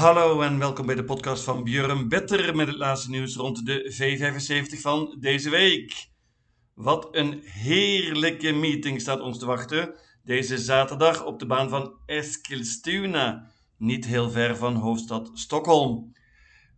[0.00, 3.94] Hallo en welkom bij de podcast van Björn Better met het laatste nieuws rond de
[3.94, 6.08] V75 van deze week.
[6.74, 9.94] Wat een heerlijke meeting staat ons te wachten
[10.24, 16.12] deze zaterdag op de baan van Eskilstuna, niet heel ver van hoofdstad Stockholm.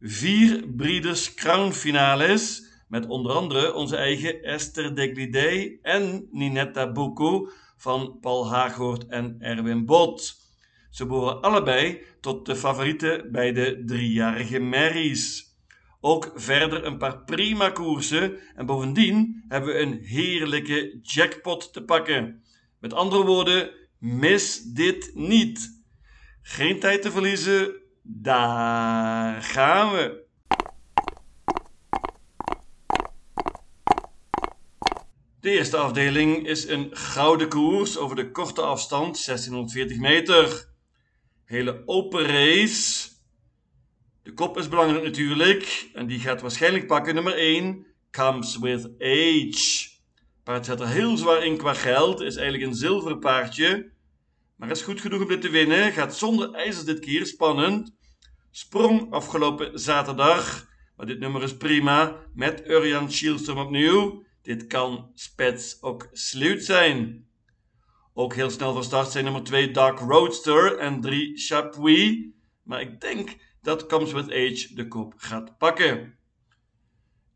[0.00, 8.18] Vier Breeders' Crown finales met onder andere onze eigen Esther Deglidé en Ninetta Bucco van
[8.20, 10.41] Paul Haaghoort en Erwin Bot.
[10.92, 15.56] Ze behoren allebei tot de favorieten bij de driejarige Marys.
[16.00, 22.42] Ook verder een paar prima koersen en bovendien hebben we een heerlijke jackpot te pakken.
[22.80, 25.82] Met andere woorden, mis dit niet.
[26.42, 30.24] Geen tijd te verliezen, daar gaan we.
[35.40, 40.70] De eerste afdeling is een gouden koers over de korte afstand, 1640 meter.
[41.52, 43.10] Hele open race.
[44.22, 45.90] De kop is belangrijk natuurlijk.
[45.94, 47.86] En die gaat waarschijnlijk pakken nummer 1.
[48.10, 49.88] Comes with age.
[50.42, 52.20] Paard zet er heel zwaar in qua geld.
[52.20, 53.90] Is eigenlijk een zilveren paardje.
[54.56, 55.92] Maar is goed genoeg om dit te winnen.
[55.92, 57.26] Gaat zonder ijzers dit keer.
[57.26, 57.94] Spannend.
[58.50, 60.68] Sprong afgelopen zaterdag.
[60.96, 62.16] Maar dit nummer is prima.
[62.34, 64.24] Met Urian Shieldstorm opnieuw.
[64.42, 67.26] Dit kan spets ook sluit zijn.
[68.14, 72.26] Ook heel snel van start zijn nummer 2 Dark Roadster en 3 Chapuis.
[72.62, 76.18] Maar ik denk dat Comes With Age de kop gaat pakken.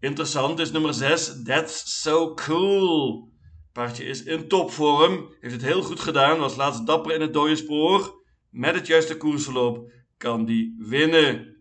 [0.01, 3.35] Interessant is nummer 6 That's So Cool.
[3.73, 7.57] Paardje is in topvorm, heeft het heel goed gedaan, was laatst dapper in het dode
[7.57, 8.25] spoor.
[8.51, 11.57] Met het juiste koersverloop kan die winnen.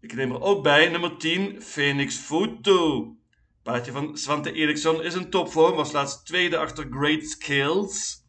[0.00, 3.16] Ik neem er ook bij nummer 10 Phoenix Foto.
[3.62, 8.24] Paardje van Svante Eriksson is in topvorm, was laatst tweede achter Great Skills.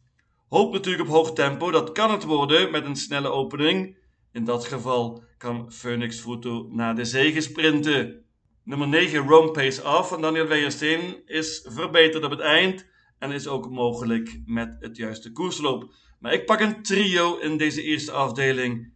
[0.48, 3.96] Hoopt natuurlijk op hoog tempo, dat kan het worden met een snelle opening.
[4.32, 8.24] In dat geval kan Phoenix Foto naar de zege sprinten.
[8.62, 12.86] Nummer 9 Rome Pace Off van Daniel Weijersteen is verbeterd op het eind
[13.18, 15.94] en is ook mogelijk met het juiste koersloop.
[16.20, 18.92] Maar ik pak een trio in deze eerste afdeling.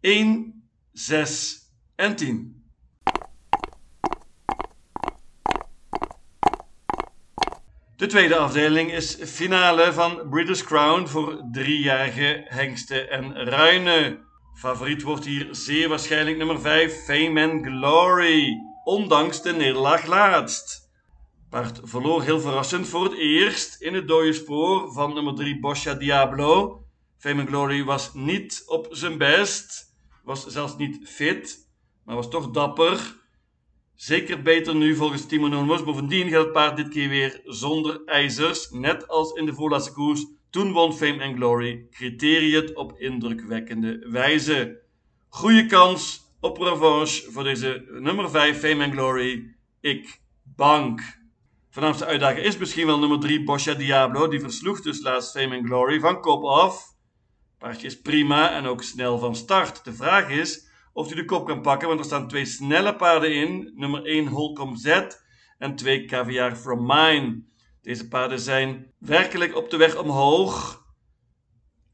[0.00, 1.58] 1, 6
[1.94, 2.57] en 10.
[7.98, 14.24] De tweede afdeling is finale van British Crown voor driejarige hengsten en ruinen.
[14.54, 20.90] Favoriet wordt hier zeer waarschijnlijk nummer 5 Fame and Glory, ondanks de nederlaag laatst.
[21.50, 25.94] Paard verloor heel verrassend voor het eerst in het dode spoor van nummer 3 Boscia
[25.94, 26.82] Diablo.
[27.16, 29.94] Fame and Glory was niet op zijn best,
[30.24, 31.68] was zelfs niet fit,
[32.04, 33.16] maar was toch dapper.
[33.98, 35.84] Zeker beter nu volgens Timo Noormos.
[35.84, 38.70] Bovendien gaat het paard dit keer weer zonder ijzers.
[38.70, 40.26] Net als in de voorlaatste koers.
[40.50, 41.86] Toen won Fame and Glory.
[41.90, 44.80] Criteriët op indrukwekkende wijze.
[45.28, 49.54] Goeie kans op revanche voor deze nummer 5 Fame and Glory.
[49.80, 51.00] Ik bank.
[51.70, 54.28] Voornaamste uitdager is misschien wel nummer 3 Boscia Diablo.
[54.28, 56.94] Die versloeg dus laatst Fame and Glory van kop af.
[57.58, 59.84] Paardje is prima en ook snel van start.
[59.84, 60.67] De vraag is
[60.98, 63.72] of hij de kop kan pakken, want er staan twee snelle paarden in.
[63.74, 65.02] Nummer 1 Holcomb Z
[65.58, 67.42] en 2 Caviar From Mine.
[67.82, 70.84] Deze paarden zijn werkelijk op de weg omhoog.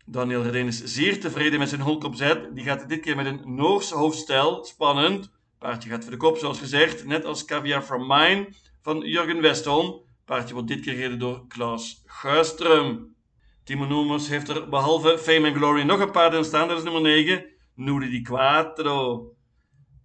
[0.06, 2.34] Daniel Redeen is zeer tevreden met zijn Holcomb Z.
[2.54, 4.64] Die gaat dit keer met een Noorse hoofdstel.
[4.64, 5.32] Spannend.
[5.58, 7.04] Paardje gaat voor de kop, zoals gezegd.
[7.04, 8.48] Net als Caviar From Mine
[8.82, 10.02] van Jurgen Westholm.
[10.24, 13.16] Paardje wordt dit keer gereden door Klaus Guistrum.
[13.64, 16.68] Timo Noemers heeft er behalve Fame and Glory nog een paard in staan.
[16.68, 17.52] Dat is nummer 9.
[17.74, 19.34] Nudi di Quattro.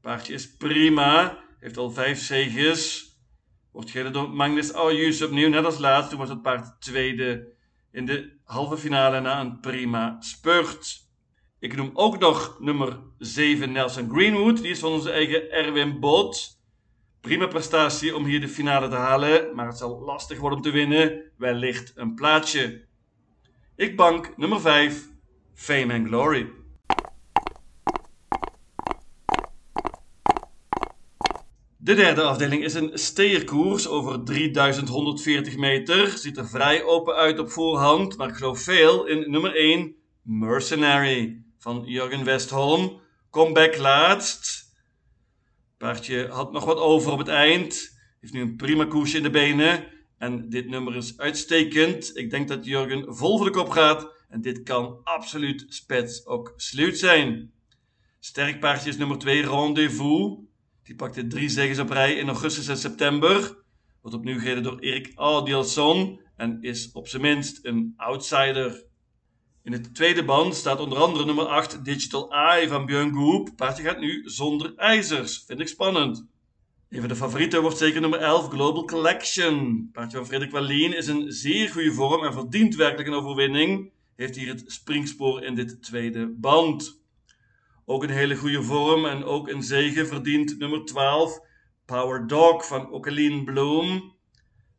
[0.02, 1.38] Paardje is prima.
[1.59, 3.13] Heeft al vijf zegens.
[3.72, 5.50] Wordt gereden door Magnus Aujus opnieuw.
[5.50, 6.09] Net als laatst.
[6.09, 7.53] Toen was het paard tweede
[7.91, 11.07] in de halve finale na een prima spurt.
[11.59, 14.62] Ik noem ook nog nummer 7 Nelson Greenwood.
[14.62, 16.57] Die is van onze eigen Erwin Bot.
[17.22, 19.56] Prima prestatie om hier de finale te halen.
[19.56, 21.31] Maar het zal lastig worden om te winnen.
[21.38, 22.88] Wellicht een plaatsje.
[23.75, 25.07] Ik bank nummer 5
[25.53, 26.59] Fame and Glory.
[31.89, 36.18] De derde afdeling is een steerkoers over 3140 meter.
[36.18, 41.41] Ziet er vrij open uit op voorhand, maar ik geloof veel in nummer 1, Mercenary
[41.57, 43.01] van Jurgen Westholm.
[43.30, 44.74] Comeback laatst.
[45.77, 48.00] Paardje had nog wat over op het eind.
[48.21, 49.88] Heeft nu een prima koersje in de benen.
[50.18, 52.18] En dit nummer is uitstekend.
[52.18, 54.12] Ik denk dat Jurgen vol voor de kop gaat.
[54.30, 57.51] En dit kan absoluut spets ook sluit zijn.
[58.19, 60.47] Sterk paardje is nummer 2, Rendezvous.
[60.89, 63.57] Die pakte drie zegens op rij in augustus en september.
[64.01, 68.83] Wordt opnieuw gereden door Erik Adielson en is op zijn minst een outsider.
[69.63, 73.50] In het tweede band staat onder andere nummer 8 Digital Eye van Björn Goop.
[73.56, 75.44] Paardje gaat nu zonder ijzers.
[75.47, 76.25] Vind ik spannend.
[76.89, 79.89] Een van de favorieten wordt zeker nummer 11 Global Collection.
[79.92, 83.92] Paardje van Frederik Wallien is een zeer goede vorm en verdient werkelijk een overwinning.
[84.15, 87.01] Heeft hier het springspoor in dit tweede band.
[87.89, 91.39] Ook een hele goede vorm en ook een zegen verdient nummer 12
[91.86, 94.15] Power Dog van Ocaline Bloom.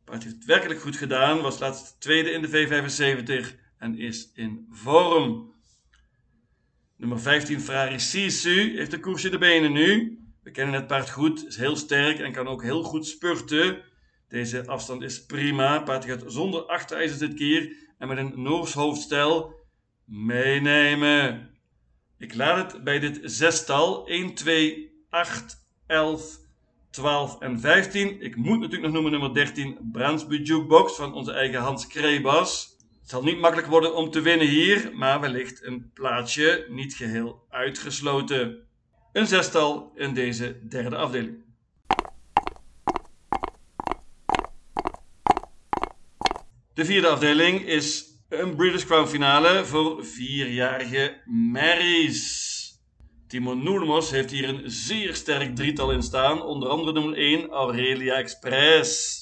[0.05, 1.41] Paardje heeft het werkelijk goed gedaan.
[1.41, 5.53] Was laatst tweede in de V75 en is in vorm.
[6.97, 10.19] Nummer 15 Ferrari Sisu heeft de koers in de benen nu.
[10.43, 13.81] We kennen het paard goed, is heel sterk en kan ook heel goed spurten.
[14.27, 15.79] Deze afstand is prima.
[15.79, 19.55] Paard gaat zonder achterijzers dit keer en met een Noors hoofdstel
[20.05, 21.50] meenemen.
[22.21, 26.39] Ik laat het bij dit zestal 1, 2, 8, 11,
[26.89, 28.21] 12 en 15.
[28.21, 32.77] Ik moet natuurlijk nog noemen nummer 13 Brandsbu Jukebox van onze eigen Hans Krebas.
[32.99, 37.45] Het zal niet makkelijk worden om te winnen hier, maar wellicht een plaatsje niet geheel
[37.49, 38.67] uitgesloten.
[39.13, 41.43] Een zestal in deze derde afdeling.
[46.73, 52.49] De vierde afdeling is een British Crown finale voor vierjarige Marys.
[53.27, 58.15] Timo Noelmos heeft hier een zeer sterk drietal in staan, onder andere nummer 1 Aurelia
[58.15, 59.19] Express.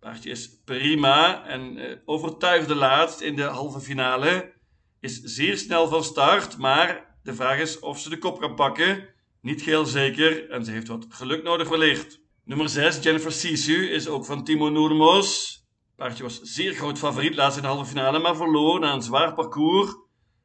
[0.00, 4.52] Paardje is prima en uh, overtuigde laatst in de halve finale.
[5.00, 9.08] Is zeer snel van start, maar de vraag is of ze de kop kan pakken.
[9.40, 12.20] Niet geheel zeker en ze heeft wat geluk nodig wellicht.
[12.44, 15.62] Nummer 6, Jennifer Sisu, is ook van Timo Noermos.
[15.96, 19.34] Paardje was zeer groot favoriet laatst in de halve finale, maar verloor na een zwaar
[19.34, 19.94] parcours.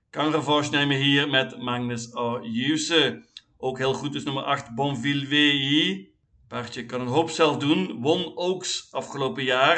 [0.10, 3.25] Kan revanche nemen hier met Magnus Ayuse.
[3.57, 6.13] Ook heel goed is nummer 8, Bonville WI.
[6.48, 8.01] Paardje kan een hoop zelf doen.
[8.01, 9.78] Won Oaks afgelopen jaar.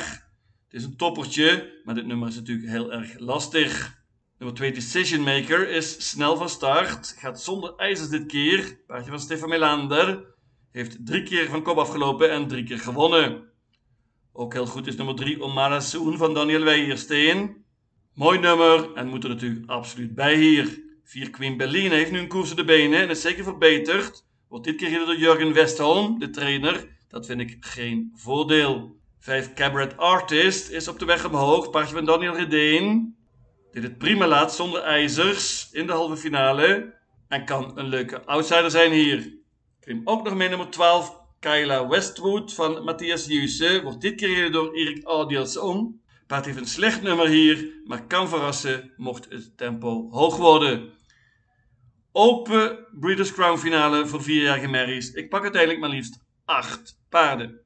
[0.64, 4.00] Het is een toppertje, maar dit nummer is natuurlijk heel erg lastig.
[4.38, 7.16] Nummer 2 Decision Maker is snel van start.
[7.18, 8.84] Gaat zonder ijzers dit keer.
[8.88, 10.26] Paardje van Stefan Melander.
[10.72, 13.51] Heeft drie keer van kop afgelopen en drie keer gewonnen.
[14.34, 17.66] Ook heel goed is nummer 3 Omara Soen van Daniel Weijersteen.
[18.14, 20.82] Mooi nummer en moet er natuurlijk absoluut bij hier.
[21.04, 24.26] 4 Queen Berlin heeft nu een koers in de benen en is zeker verbeterd.
[24.48, 26.88] Wordt dit keer gereden door Jurgen Westholm, de trainer.
[27.08, 29.00] Dat vind ik geen voordeel.
[29.20, 31.70] 5 Cabaret Artist is op de weg omhoog.
[31.70, 33.16] Paardje van Daniel Redeen.
[33.72, 36.94] Dit het prima laat zonder ijzers in de halve finale.
[37.28, 39.18] En kan een leuke outsider zijn hier.
[39.80, 43.82] Ik neem ook nog mee nummer 12 Kyla Westwood van Matthias Juse.
[43.84, 46.02] Wordt dit keer gereden door Erik Audielson.
[46.28, 50.92] Paard heeft een slecht nummer hier, maar kan verrassen mocht het tempo hoog worden.
[52.12, 55.12] Open Breeders' Crown finale voor vierjarige merries.
[55.12, 57.60] Ik pak uiteindelijk maar liefst 8 paarden.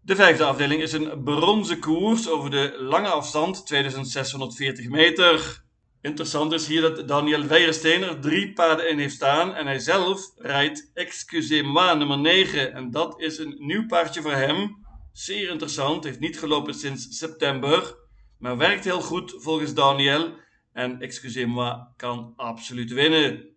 [0.00, 5.66] De vijfde afdeling is een bronzen koers over de lange afstand, 2640 meter.
[6.02, 10.32] Interessant is hier dat Daniel Weijersteen er drie paarden in heeft staan en hij zelf
[10.36, 14.86] rijdt Excusez-moi nummer 9 en dat is een nieuw paardje voor hem.
[15.12, 17.96] Zeer interessant, heeft niet gelopen sinds september,
[18.38, 20.34] maar werkt heel goed volgens Daniel
[20.72, 23.48] en Excusez-moi kan absoluut winnen.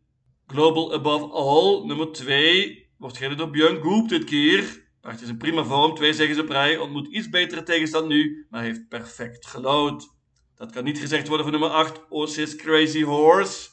[0.47, 4.89] Global Above All nummer 2 wordt gereden door Björn Goop dit keer.
[5.01, 8.45] Paardje is in prima vorm, twee zeggen ze op rij, ontmoet iets betere tegenstand nu,
[8.49, 10.19] maar heeft perfect gelood.
[10.61, 13.69] Dat kan niet gezegd worden voor nummer 8, Osis Crazy Horse.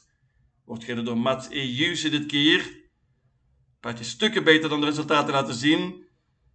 [0.65, 2.89] Wordt gereden door Mats Ejuse dit keer.
[3.79, 6.07] Paardje stukken beter dan de resultaten laten zien.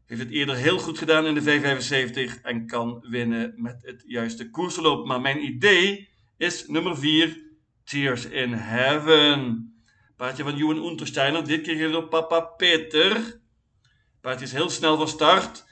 [0.07, 4.51] Heeft het eerder heel goed gedaan in de V75 en kan winnen met het juiste
[4.51, 5.07] koersloop.
[5.07, 7.43] Maar mijn idee is nummer 4,
[7.85, 9.73] Tears in Heaven.
[10.17, 13.41] Paardje van Johan Untersteiner, dit keer door papa Peter.
[14.21, 15.65] Paardje is heel snel van start.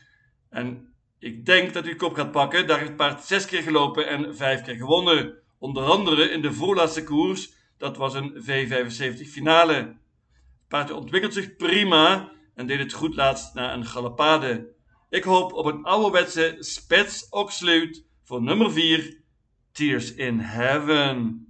[0.49, 0.92] En
[1.23, 2.67] ik denk dat u kop gaat pakken.
[2.67, 5.35] Daar heeft het paard zes keer gelopen en vijf keer gewonnen.
[5.59, 7.53] Onder andere in de voorlaatste koers.
[7.79, 9.75] Dat was een V75 finale.
[9.75, 14.69] Het paard ontwikkelt zich prima en deed het goed laatst na een galopade.
[15.11, 19.17] Ik hoop op een ouderwetse spets oksluit voor nummer 4,
[19.73, 21.47] Tears in Heaven.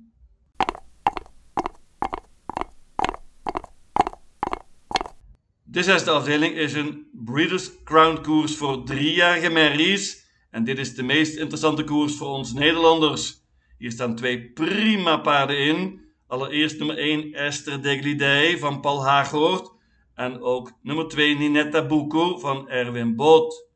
[5.73, 10.27] De zesde afdeling is een Breeders' Crown koers voor driejarige merries.
[10.51, 13.35] En dit is de meest interessante koers voor ons Nederlanders.
[13.79, 16.01] Hier staan twee prima paarden in.
[16.27, 19.73] Allereerst nummer 1 Esther Deglidey van Paul Haaghoort.
[20.15, 23.67] En ook nummer 2 Ninetta Bucco van Erwin Boot.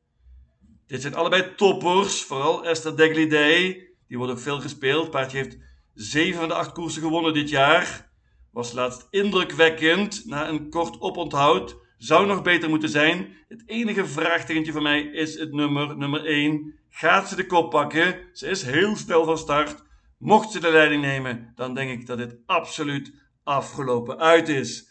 [0.87, 3.89] Dit zijn allebei toppers, vooral Esther Deglidey.
[4.09, 5.11] Die wordt ook veel gespeeld.
[5.11, 5.59] Paardje heeft
[5.95, 8.11] 7 van de 8 koersen gewonnen dit jaar.
[8.53, 13.37] Was laatst indrukwekkend na een kort oponthoud Zou nog beter moeten zijn.
[13.49, 16.75] Het enige vraagtekentje van mij is het nummer, nummer 1.
[16.89, 18.19] Gaat ze de kop pakken?
[18.33, 19.85] Ze is heel snel van start.
[20.19, 23.13] Mocht ze de leiding nemen, dan denk ik dat dit absoluut
[23.45, 24.91] afgelopen uit is.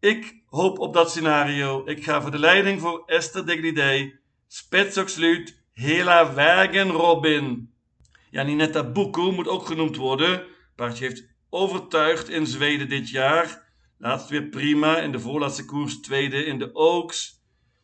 [0.00, 1.82] Ik hoop op dat scenario.
[1.86, 4.18] Ik ga voor de leiding voor Esther Deglidey.
[4.46, 7.72] Spetsoxluut, Hela Wagen Robin.
[8.30, 10.46] Ja, Ninetta Buko moet ook genoemd worden.
[10.76, 13.63] Paardje heeft overtuigd in Zweden dit jaar.
[14.04, 17.42] Laatst weer prima in de voorlaatste koers, tweede in de Oaks.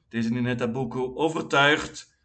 [0.08, 2.18] Deze Ninetta Buko overtuigd.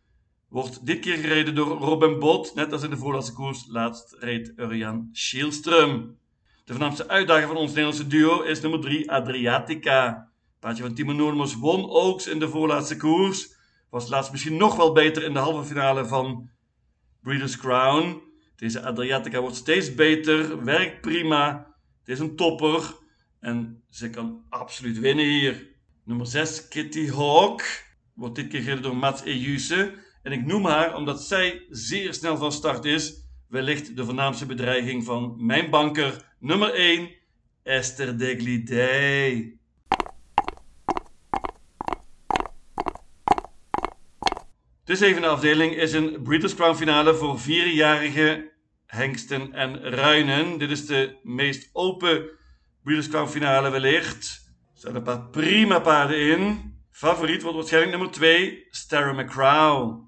[0.50, 3.66] Wordt dit keer gereden door Robin Bot, net als in de voorlaatste koers.
[3.68, 6.18] Laatst reed Urian Schielström.
[6.66, 10.30] De voornaamste uitdager van ons Nederlandse duo is nummer 3 Adriatica.
[10.60, 13.56] Paardje van Timo Noormos won Oaks in de voorlaatste koers.
[13.90, 16.50] Was laatst misschien nog wel beter in de halve finale van
[17.22, 18.22] Breeders' Crown.
[18.56, 21.74] Deze Adriatica wordt steeds beter, werkt prima.
[22.00, 23.04] Het is een topper
[23.46, 25.68] en ze kan absoluut winnen hier.
[26.04, 27.84] Nummer 6, Kitty Hawk.
[28.14, 29.94] Wordt dit keer gereden door Mats Ejuse.
[30.24, 33.14] En ik noem haar omdat zij zeer snel van start is.
[33.48, 36.36] Wellicht de voornaamste bedreiging van mijn banker.
[36.40, 37.10] Nummer 1,
[37.64, 39.58] Esther Deglidey.
[44.84, 48.52] De zevende afdeling is een Breeders' Crown finale voor vierjarige
[48.86, 50.58] hengsten en ruinen.
[50.58, 52.44] Dit is de meest open
[53.28, 54.44] Finale wellicht.
[54.74, 56.74] Er staan een paar prima paarden in.
[56.92, 60.04] Favoriet wordt waarschijnlijk nummer 2, Starra McCrow.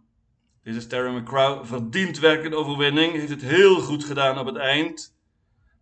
[0.63, 3.13] Deze Starra McCrow verdient werkelijk een overwinning.
[3.13, 5.17] Heeft het heel goed gedaan op het eind.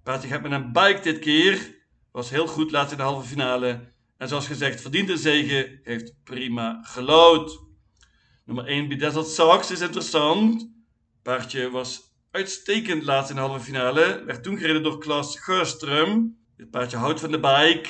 [0.04, 1.76] Paardje gaat met een bike dit keer.
[2.12, 3.94] Was heel goed laatst in de halve finale.
[4.18, 5.80] En zoals gezegd, verdient een zege.
[5.84, 7.60] Heeft prima gelood.
[8.46, 10.70] Nummer 1, Bedazzled Sox is interessant.
[11.24, 14.24] Paardje was uitstekend laatst in de halve finale.
[14.26, 16.44] Werd toen gereden door Klaas Geurström.
[16.58, 17.90] Dit paardje houdt van de bike.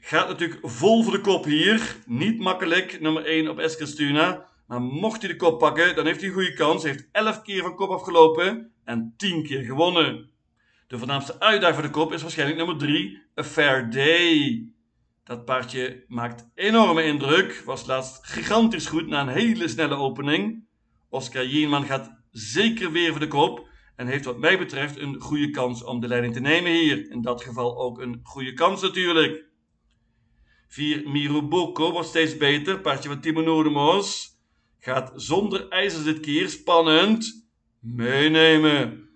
[0.00, 1.96] Gaat natuurlijk vol voor de kop hier.
[2.06, 4.48] Niet makkelijk, nummer 1 op Eskilstuna.
[4.66, 6.82] Maar mocht hij de kop pakken, dan heeft hij een goede kans.
[6.82, 10.30] Hij heeft 11 keer van kop afgelopen en 10 keer gewonnen.
[10.86, 14.66] De voornaamste uitdager voor de kop is waarschijnlijk nummer 3, A Fair Day.
[15.24, 17.62] Dat paardje maakt enorme indruk.
[17.64, 20.64] Was laatst gigantisch goed na een hele snelle opening.
[21.08, 23.70] Oscar Jienman gaat zeker weer voor de kop.
[23.96, 27.10] En heeft wat mij betreft een goede kans om de leiding te nemen hier.
[27.10, 29.44] In dat geval ook een goede kans natuurlijk.
[30.68, 32.80] 4 Miruboko wordt steeds beter.
[32.80, 34.38] Paardje van Timo Noordemos.
[34.78, 36.48] Gaat zonder ijzers dit keer.
[36.48, 37.48] Spannend.
[37.80, 39.08] Meenemen.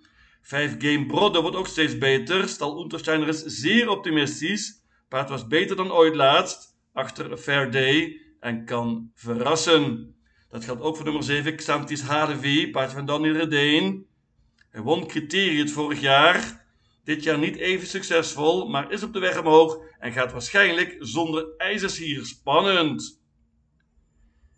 [0.42, 2.48] 5 Game Brodde wordt ook steeds beter.
[2.48, 4.84] Stal Untersteiner is zeer optimistisch.
[5.08, 6.76] Paard was beter dan ooit laatst.
[6.92, 8.20] Achter Fair Day.
[8.40, 10.14] En kan verrassen.
[10.48, 12.70] Dat geldt ook voor nummer 7 Xantis HDV.
[12.70, 14.06] Paardje van Daniel Redeen.
[14.76, 16.66] Hij won criterium vorig jaar.
[17.04, 21.54] Dit jaar niet even succesvol, maar is op de weg omhoog en gaat waarschijnlijk zonder
[21.56, 22.24] ijzers hier.
[22.24, 23.22] Spannend.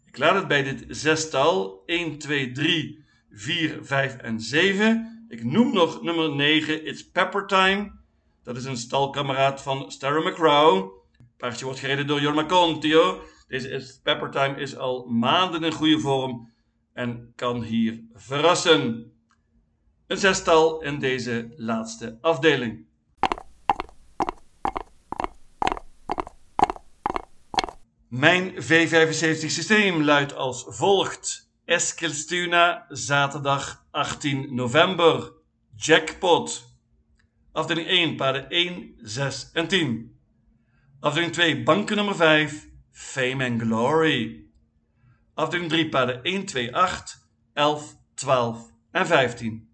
[0.06, 5.24] Ik laat het bij dit zestal 1, 2, 3, 4, 5 en 7.
[5.28, 7.92] Ik noem nog nummer 9, It's Pepper Time.
[8.42, 10.92] Dat is een stalkameraad van Starra McCrow.
[11.36, 13.22] Paardje wordt gereden door Jorma Contio.
[13.48, 16.52] Deze It's Pepper Time is al maanden in goede vorm
[16.92, 19.12] en kan hier verrassen.
[20.08, 22.86] Een zestal in deze laatste afdeling.
[28.08, 31.50] Mijn V75 systeem luidt als volgt.
[31.64, 35.32] Eskilstuna, zaterdag 18 november.
[35.76, 36.74] Jackpot.
[37.52, 40.18] Afdeling 1, paarden 1, 6 en 10.
[41.00, 44.44] Afdeling 2, banken nummer 5, Fame and Glory.
[45.34, 49.67] Afdeling 3, paarden 1, 2, 8, 11, 12 en 15.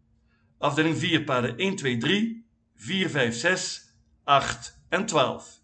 [0.65, 2.45] Afdeling 4 paarden 1, 2, 3,
[2.77, 3.95] 4, 5, 6,
[4.25, 5.61] 8 en 12.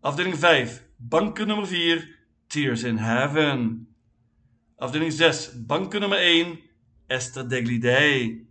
[0.00, 2.08] Afdeling 5 banken nummer 4
[2.46, 3.88] Tears in Heaven.
[4.76, 6.58] Afdeling 6 banken nummer 1
[7.06, 8.46] Esther Deglidey.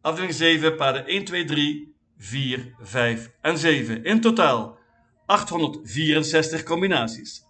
[0.00, 4.02] Afdeling 7 paarden 1, 2, 3, 4, 5 en 7.
[4.04, 4.78] In totaal
[5.26, 7.46] 864 combinaties.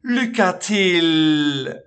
[0.00, 1.85] Lucatil!